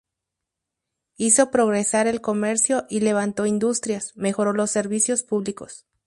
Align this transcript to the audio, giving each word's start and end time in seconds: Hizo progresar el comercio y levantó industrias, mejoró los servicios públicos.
Hizo 1.15 1.51
progresar 1.51 2.07
el 2.07 2.21
comercio 2.21 2.87
y 2.89 3.01
levantó 3.01 3.45
industrias, 3.45 4.13
mejoró 4.15 4.51
los 4.51 4.71
servicios 4.71 5.21
públicos. 5.21 5.85